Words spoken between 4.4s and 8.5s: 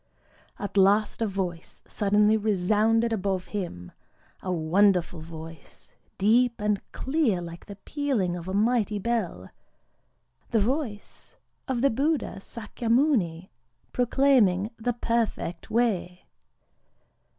wonderful voice, deep and clear like the pealing of